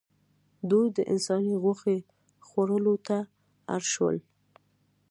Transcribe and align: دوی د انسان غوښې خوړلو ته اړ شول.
دوی 0.69 0.87
د 0.97 0.99
انسان 1.11 1.43
غوښې 1.63 1.97
خوړلو 2.47 2.95
ته 3.07 3.17
اړ 3.73 3.81
شول. 3.93 4.17